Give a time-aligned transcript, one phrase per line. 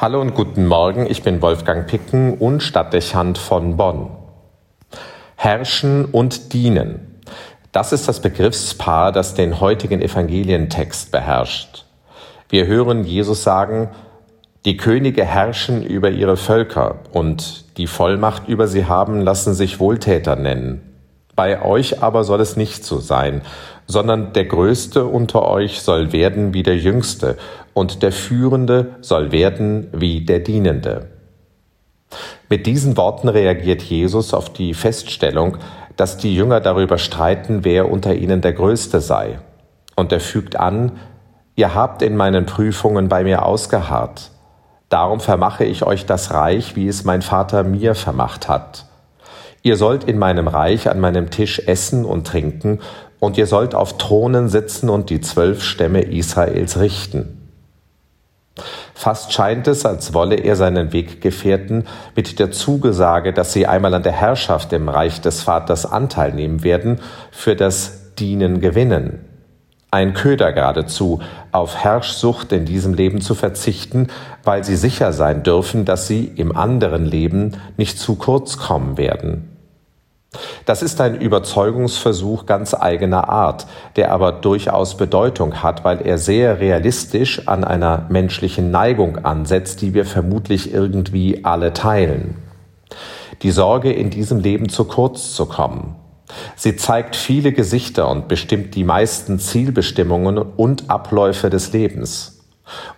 [0.00, 4.10] Hallo und guten Morgen, ich bin Wolfgang Picken und Stadtdechant von Bonn.
[5.34, 7.20] Herrschen und dienen.
[7.72, 11.84] Das ist das Begriffspaar, das den heutigen Evangelientext beherrscht.
[12.48, 13.88] Wir hören Jesus sagen,
[14.64, 20.36] die Könige herrschen über ihre Völker und die Vollmacht über sie haben, lassen sich Wohltäter
[20.36, 20.87] nennen.
[21.38, 23.42] Bei euch aber soll es nicht so sein,
[23.86, 27.36] sondern der Größte unter euch soll werden wie der Jüngste
[27.74, 31.06] und der Führende soll werden wie der Dienende.
[32.48, 35.58] Mit diesen Worten reagiert Jesus auf die Feststellung,
[35.94, 39.38] dass die Jünger darüber streiten, wer unter ihnen der Größte sei.
[39.94, 40.98] Und er fügt an,
[41.54, 44.32] ihr habt in meinen Prüfungen bei mir ausgeharrt.
[44.88, 48.87] Darum vermache ich euch das Reich, wie es mein Vater mir vermacht hat.
[49.62, 52.80] Ihr sollt in meinem Reich an meinem Tisch essen und trinken,
[53.20, 57.38] und ihr sollt auf Thronen sitzen und die zwölf Stämme Israels richten.
[58.94, 61.86] Fast scheint es, als wolle er seinen Weggefährten
[62.16, 66.64] mit der Zugesage, dass sie einmal an der Herrschaft im Reich des Vaters Anteil nehmen
[66.64, 67.00] werden,
[67.30, 69.27] für das Dienen gewinnen.
[69.90, 74.08] Ein Köder geradezu, auf Herrschsucht in diesem Leben zu verzichten,
[74.44, 79.56] weil sie sicher sein dürfen, dass sie im anderen Leben nicht zu kurz kommen werden.
[80.66, 83.66] Das ist ein Überzeugungsversuch ganz eigener Art,
[83.96, 89.94] der aber durchaus Bedeutung hat, weil er sehr realistisch an einer menschlichen Neigung ansetzt, die
[89.94, 92.36] wir vermutlich irgendwie alle teilen.
[93.40, 95.96] Die Sorge, in diesem Leben zu kurz zu kommen.
[96.56, 102.38] Sie zeigt viele Gesichter und bestimmt die meisten Zielbestimmungen und Abläufe des Lebens.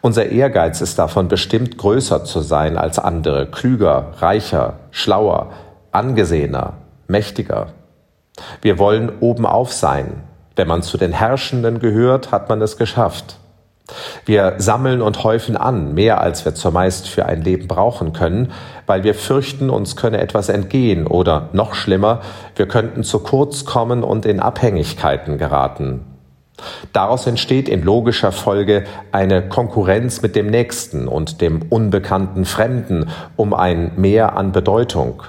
[0.00, 5.52] Unser Ehrgeiz ist davon bestimmt größer zu sein als andere, klüger, reicher, schlauer,
[5.92, 6.74] angesehener,
[7.06, 7.68] mächtiger.
[8.62, 10.24] Wir wollen obenauf sein.
[10.56, 13.36] Wenn man zu den Herrschenden gehört, hat man es geschafft.
[14.24, 18.52] Wir sammeln und häufen an, mehr als wir zumeist für ein Leben brauchen können,
[18.86, 22.20] weil wir fürchten, uns könne etwas entgehen oder noch schlimmer,
[22.56, 26.06] wir könnten zu kurz kommen und in Abhängigkeiten geraten.
[26.92, 33.54] Daraus entsteht in logischer Folge eine Konkurrenz mit dem Nächsten und dem unbekannten Fremden um
[33.54, 35.22] ein Mehr an Bedeutung.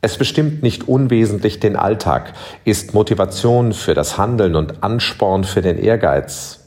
[0.00, 2.32] Es bestimmt nicht unwesentlich den Alltag,
[2.64, 6.57] ist Motivation für das Handeln und Ansporn für den Ehrgeiz.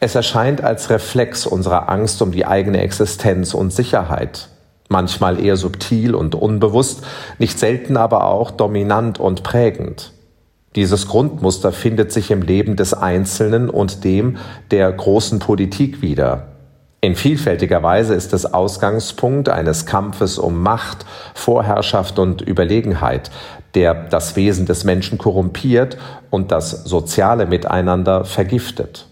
[0.00, 4.48] Es erscheint als Reflex unserer Angst um die eigene Existenz und Sicherheit,
[4.88, 7.04] manchmal eher subtil und unbewusst,
[7.38, 10.12] nicht selten aber auch dominant und prägend.
[10.74, 14.36] Dieses Grundmuster findet sich im Leben des Einzelnen und dem
[14.70, 16.48] der großen Politik wieder.
[17.00, 23.30] In vielfältiger Weise ist es Ausgangspunkt eines Kampfes um Macht, Vorherrschaft und Überlegenheit,
[23.74, 25.96] der das Wesen des Menschen korrumpiert
[26.30, 29.06] und das soziale Miteinander vergiftet.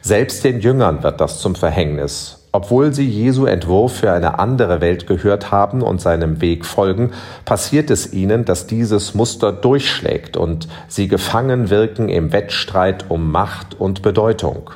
[0.00, 2.46] Selbst den Jüngern wird das zum Verhängnis.
[2.52, 7.12] Obwohl sie Jesu Entwurf für eine andere Welt gehört haben und seinem Weg folgen,
[7.44, 13.78] passiert es ihnen, dass dieses Muster durchschlägt und sie gefangen wirken im Wettstreit um Macht
[13.78, 14.70] und Bedeutung.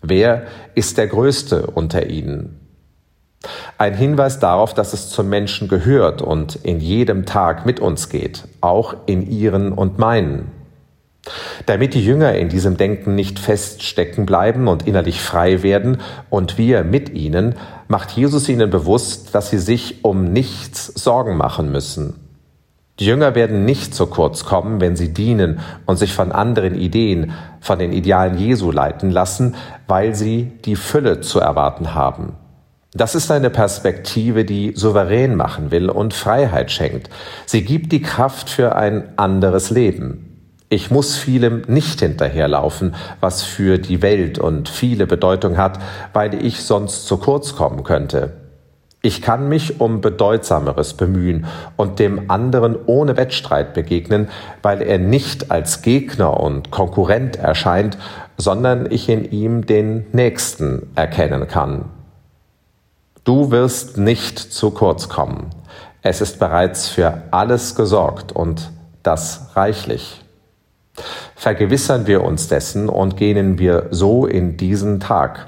[0.00, 2.60] Wer ist der Größte unter ihnen?
[3.76, 8.44] Ein Hinweis darauf, dass es zum Menschen gehört und in jedem Tag mit uns geht,
[8.62, 10.52] auch in ihren und meinen.
[11.66, 15.98] Damit die Jünger in diesem Denken nicht feststecken bleiben und innerlich frei werden
[16.30, 17.56] und wir mit ihnen,
[17.88, 22.14] macht Jesus ihnen bewusst, dass sie sich um nichts Sorgen machen müssen.
[23.00, 27.32] Die Jünger werden nicht zu kurz kommen, wenn sie dienen und sich von anderen Ideen,
[27.60, 29.56] von den Idealen Jesu leiten lassen,
[29.86, 32.34] weil sie die Fülle zu erwarten haben.
[32.94, 37.10] Das ist eine Perspektive, die souverän machen will und Freiheit schenkt.
[37.44, 40.25] Sie gibt die Kraft für ein anderes Leben.
[40.68, 45.78] Ich muss vielem nicht hinterherlaufen, was für die Welt und viele Bedeutung hat,
[46.12, 48.32] weil ich sonst zu kurz kommen könnte.
[49.00, 51.46] Ich kann mich um Bedeutsameres bemühen
[51.76, 54.28] und dem anderen ohne Wettstreit begegnen,
[54.62, 57.96] weil er nicht als Gegner und Konkurrent erscheint,
[58.36, 61.84] sondern ich in ihm den Nächsten erkennen kann.
[63.22, 65.50] Du wirst nicht zu kurz kommen.
[66.02, 68.72] Es ist bereits für alles gesorgt und
[69.04, 70.25] das reichlich.
[71.38, 75.46] Vergewissern wir uns dessen und gehen wir so in diesen Tag.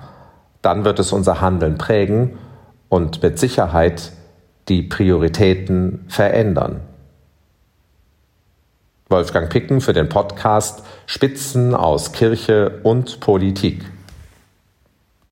[0.60, 2.38] Dann wird es unser Handeln prägen
[2.90, 4.12] und mit Sicherheit
[4.68, 6.80] die Prioritäten verändern.
[9.08, 13.82] Wolfgang Picken für den Podcast Spitzen aus Kirche und Politik.